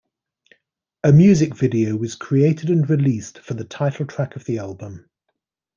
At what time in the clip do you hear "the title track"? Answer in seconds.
3.53-4.35